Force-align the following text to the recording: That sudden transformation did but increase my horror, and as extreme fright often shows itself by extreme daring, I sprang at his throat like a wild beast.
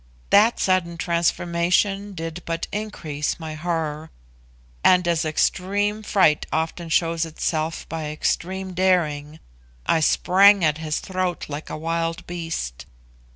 That 0.31 0.59
sudden 0.59 0.97
transformation 0.97 2.13
did 2.15 2.41
but 2.47 2.65
increase 2.71 3.39
my 3.39 3.53
horror, 3.53 4.09
and 4.83 5.07
as 5.07 5.23
extreme 5.23 6.01
fright 6.01 6.47
often 6.51 6.89
shows 6.89 7.23
itself 7.23 7.87
by 7.87 8.09
extreme 8.09 8.73
daring, 8.73 9.39
I 9.85 9.99
sprang 9.99 10.65
at 10.65 10.79
his 10.79 11.01
throat 11.01 11.45
like 11.49 11.69
a 11.69 11.77
wild 11.77 12.25
beast. 12.25 12.87